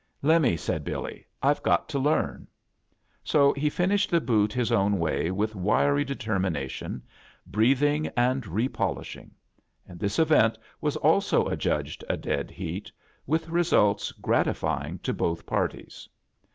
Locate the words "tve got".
1.43-1.87